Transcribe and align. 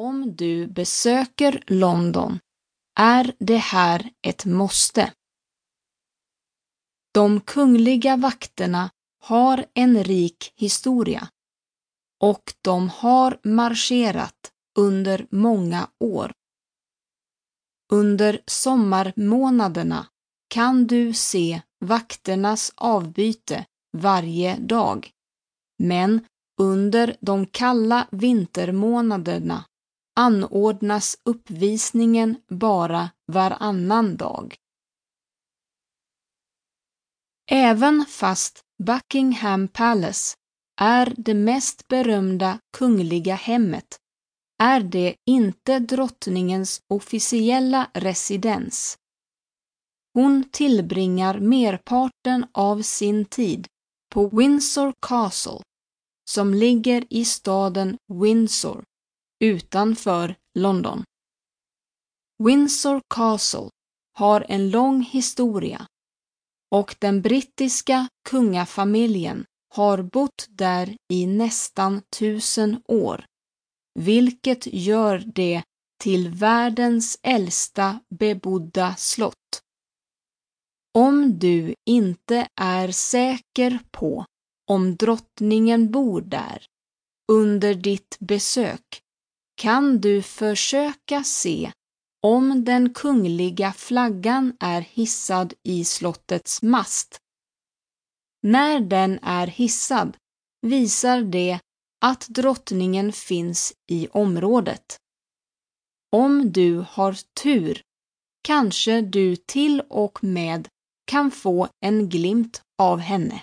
Om 0.00 0.36
du 0.36 0.66
besöker 0.66 1.64
London 1.66 2.38
är 2.98 3.34
det 3.38 3.56
här 3.56 4.10
ett 4.22 4.44
måste. 4.44 5.12
De 7.14 7.40
kungliga 7.40 8.16
vakterna 8.16 8.90
har 9.20 9.66
en 9.74 10.04
rik 10.04 10.52
historia 10.56 11.28
och 12.20 12.54
de 12.62 12.88
har 12.88 13.40
marscherat 13.42 14.52
under 14.78 15.26
många 15.30 15.90
år. 16.00 16.32
Under 17.92 18.40
sommarmånaderna 18.46 20.06
kan 20.48 20.86
du 20.86 21.12
se 21.12 21.62
vakternas 21.84 22.72
avbyte 22.76 23.66
varje 23.96 24.56
dag, 24.56 25.10
men 25.78 26.26
under 26.60 27.16
de 27.20 27.46
kalla 27.46 28.08
vintermånaderna 28.10 29.64
anordnas 30.18 31.16
uppvisningen 31.24 32.36
bara 32.48 33.10
varannan 33.26 34.16
dag. 34.16 34.56
Även 37.50 38.04
fast 38.08 38.60
Buckingham 38.82 39.68
Palace 39.68 40.36
är 40.80 41.14
det 41.16 41.34
mest 41.34 41.88
berömda 41.88 42.58
kungliga 42.76 43.34
hemmet 43.34 43.98
är 44.58 44.80
det 44.80 45.14
inte 45.26 45.78
drottningens 45.78 46.80
officiella 46.88 47.90
residens. 47.94 48.98
Hon 50.14 50.44
tillbringar 50.50 51.40
merparten 51.40 52.46
av 52.52 52.82
sin 52.82 53.24
tid 53.24 53.66
på 54.12 54.28
Windsor 54.28 54.92
Castle 55.00 55.60
som 56.30 56.54
ligger 56.54 57.04
i 57.10 57.24
staden 57.24 57.96
Windsor 58.22 58.84
utanför 59.40 60.34
London. 60.58 61.04
Windsor 62.44 63.00
Castle 63.14 63.70
har 64.12 64.46
en 64.48 64.70
lång 64.70 65.02
historia 65.02 65.86
och 66.70 66.96
den 66.98 67.22
brittiska 67.22 68.08
kungafamiljen 68.28 69.44
har 69.74 70.02
bott 70.02 70.46
där 70.48 70.96
i 71.12 71.26
nästan 71.26 72.02
tusen 72.18 72.82
år, 72.84 73.24
vilket 73.94 74.66
gör 74.66 75.22
det 75.34 75.62
till 76.02 76.28
världens 76.28 77.18
äldsta 77.22 78.00
bebodda 78.18 78.94
slott. 78.96 79.62
Om 80.94 81.38
du 81.38 81.74
inte 81.86 82.48
är 82.60 82.90
säker 82.92 83.78
på 83.90 84.24
om 84.70 84.96
drottningen 84.96 85.90
bor 85.90 86.20
där 86.20 86.66
under 87.32 87.74
ditt 87.74 88.16
besök 88.20 89.02
kan 89.58 90.00
du 90.00 90.22
försöka 90.22 91.24
se 91.24 91.72
om 92.22 92.64
den 92.64 92.94
kungliga 92.94 93.72
flaggan 93.72 94.56
är 94.60 94.80
hissad 94.80 95.54
i 95.62 95.84
slottets 95.84 96.62
mast. 96.62 97.18
När 98.42 98.80
den 98.80 99.18
är 99.22 99.46
hissad 99.46 100.16
visar 100.66 101.22
det 101.22 101.60
att 102.04 102.28
drottningen 102.28 103.12
finns 103.12 103.72
i 103.90 104.08
området. 104.08 104.96
Om 106.12 106.52
du 106.52 106.84
har 106.88 107.16
tur 107.42 107.82
kanske 108.42 109.00
du 109.00 109.36
till 109.36 109.80
och 109.80 110.24
med 110.24 110.68
kan 111.06 111.30
få 111.30 111.68
en 111.80 112.08
glimt 112.08 112.62
av 112.78 112.98
henne. 112.98 113.42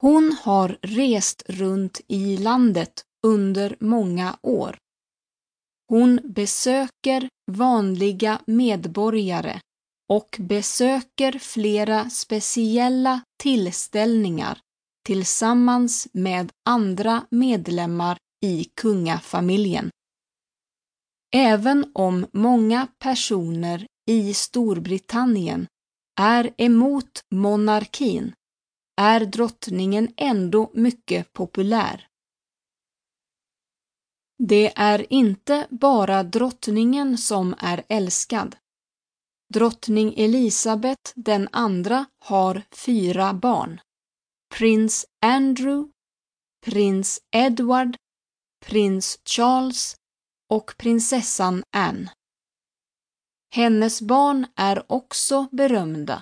Hon 0.00 0.36
har 0.42 0.78
rest 0.82 1.42
runt 1.48 2.00
i 2.08 2.36
landet 2.36 3.04
under 3.26 3.76
många 3.80 4.38
år. 4.42 4.76
Hon 5.88 6.20
besöker 6.24 7.28
vanliga 7.52 8.40
medborgare 8.46 9.60
och 10.08 10.36
besöker 10.40 11.38
flera 11.38 12.10
speciella 12.10 13.20
tillställningar 13.42 14.60
tillsammans 15.06 16.08
med 16.12 16.52
andra 16.68 17.26
medlemmar 17.30 18.18
i 18.44 18.64
kungafamiljen. 18.64 19.90
Även 21.34 21.90
om 21.94 22.26
många 22.32 22.88
personer 22.98 23.86
i 24.08 24.34
Storbritannien 24.34 25.66
är 26.20 26.50
emot 26.56 27.20
monarkin 27.30 28.32
är 29.00 29.20
drottningen 29.20 30.08
ändå 30.16 30.70
mycket 30.74 31.32
populär. 31.32 32.06
Det 34.42 34.72
är 34.76 35.12
inte 35.12 35.66
bara 35.70 36.22
drottningen 36.22 37.18
som 37.18 37.54
är 37.58 37.84
älskad. 37.88 38.56
Drottning 39.54 40.14
Elisabet 40.16 41.12
den 41.14 41.48
andra 41.52 42.06
har 42.18 42.62
fyra 42.70 43.34
barn. 43.34 43.80
Prins 44.54 45.06
Andrew, 45.22 45.90
prins 46.64 47.20
Edward, 47.30 47.96
prins 48.66 49.18
Charles 49.24 49.96
och 50.50 50.74
prinsessan 50.78 51.62
Anne. 51.76 52.12
Hennes 53.54 54.02
barn 54.02 54.46
är 54.56 54.92
också 54.92 55.48
berömda, 55.52 56.20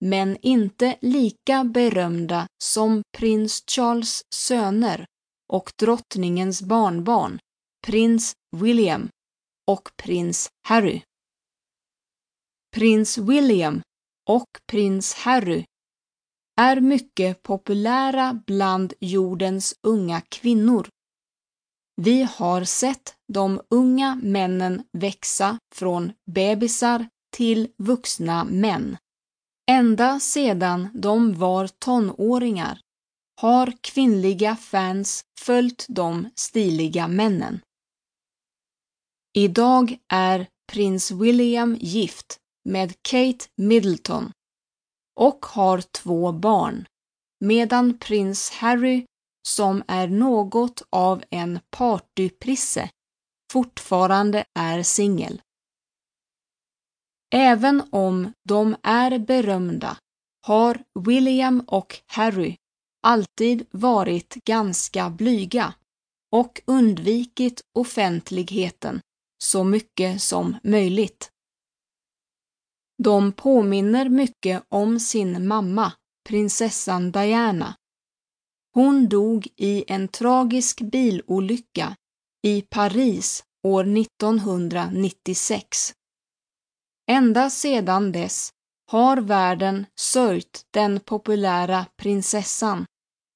men 0.00 0.36
inte 0.42 0.98
lika 1.00 1.64
berömda 1.64 2.46
som 2.62 3.02
prins 3.18 3.64
Charles 3.66 4.22
söner 4.34 5.06
och 5.48 5.72
drottningens 5.78 6.62
barnbarn, 6.62 7.38
prins 7.86 8.32
William 8.56 9.08
och 9.66 9.88
prins 9.96 10.50
Harry. 10.62 11.02
Prins 12.74 13.18
William 13.18 13.82
och 14.28 14.48
prins 14.66 15.14
Harry 15.14 15.64
är 16.60 16.80
mycket 16.80 17.42
populära 17.42 18.40
bland 18.46 18.92
jordens 19.00 19.74
unga 19.82 20.20
kvinnor. 20.20 20.88
Vi 21.96 22.22
har 22.22 22.64
sett 22.64 23.14
de 23.32 23.60
unga 23.70 24.20
männen 24.22 24.82
växa 24.92 25.58
från 25.74 26.12
bebisar 26.30 27.08
till 27.32 27.68
vuxna 27.78 28.44
män. 28.44 28.96
Ända 29.70 30.20
sedan 30.20 30.88
de 30.94 31.34
var 31.34 31.68
tonåringar 31.68 32.80
har 33.40 33.72
kvinnliga 33.80 34.56
fans 34.56 35.24
följt 35.40 35.86
de 35.88 36.30
stiliga 36.34 37.08
männen. 37.08 37.60
Idag 39.32 39.98
är 40.08 40.48
prins 40.72 41.10
William 41.10 41.76
gift 41.80 42.38
med 42.64 43.02
Kate 43.02 43.46
Middleton 43.56 44.32
och 45.16 45.46
har 45.46 45.80
två 45.80 46.32
barn, 46.32 46.86
medan 47.44 47.98
prins 47.98 48.50
Harry, 48.50 49.06
som 49.48 49.82
är 49.88 50.08
något 50.08 50.82
av 50.90 51.24
en 51.30 51.60
partyprisse, 51.70 52.90
fortfarande 53.52 54.44
är 54.58 54.82
singel. 54.82 55.42
Även 57.34 57.82
om 57.90 58.32
de 58.48 58.76
är 58.82 59.18
berömda 59.18 59.96
har 60.46 60.84
William 61.00 61.60
och 61.66 62.00
Harry 62.06 62.56
alltid 63.02 63.66
varit 63.70 64.34
ganska 64.34 65.10
blyga 65.10 65.74
och 66.32 66.60
undvikit 66.66 67.60
offentligheten 67.74 69.00
så 69.42 69.64
mycket 69.64 70.22
som 70.22 70.56
möjligt. 70.62 71.30
De 73.02 73.32
påminner 73.32 74.08
mycket 74.08 74.62
om 74.68 75.00
sin 75.00 75.48
mamma, 75.48 75.92
prinsessan 76.28 77.12
Diana. 77.12 77.74
Hon 78.74 79.08
dog 79.08 79.48
i 79.56 79.84
en 79.88 80.08
tragisk 80.08 80.80
bilolycka 80.80 81.96
i 82.42 82.62
Paris 82.62 83.44
år 83.62 83.98
1996. 83.98 85.92
Ända 87.10 87.50
sedan 87.50 88.12
dess 88.12 88.50
har 88.90 89.16
världen 89.16 89.86
sörjt 90.00 90.62
den 90.70 91.00
populära 91.00 91.86
prinsessan 91.96 92.86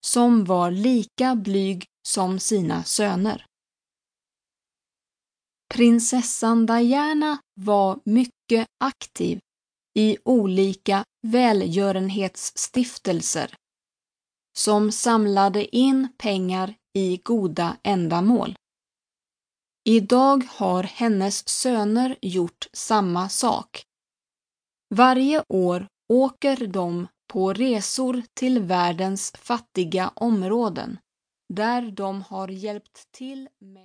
som 0.06 0.44
var 0.44 0.70
lika 0.70 1.34
blyg 1.34 1.86
som 2.08 2.38
sina 2.38 2.84
söner. 2.84 3.46
Prinsessan 5.68 6.66
Diana 6.66 7.38
var 7.54 8.00
mycket 8.04 8.68
aktiv 8.84 9.40
i 9.94 10.18
olika 10.24 11.04
välgörenhetsstiftelser 11.26 13.54
som 14.58 14.92
samlade 14.92 15.76
in 15.76 16.08
pengar 16.18 16.74
i 16.94 17.16
goda 17.16 17.76
ändamål. 17.82 18.56
Idag 19.84 20.44
har 20.50 20.82
hennes 20.82 21.48
söner 21.48 22.16
gjort 22.22 22.66
samma 22.72 23.28
sak. 23.28 23.82
Varje 24.94 25.44
år 25.48 25.86
åker 26.12 26.66
de 26.66 27.06
på 27.28 27.52
resor 27.52 28.22
till 28.34 28.60
världens 28.60 29.32
fattiga 29.38 30.12
områden 30.14 30.98
där 31.54 31.90
de 31.90 32.22
har 32.22 32.48
hjälpt 32.48 33.12
till 33.12 33.48
med 33.58 33.82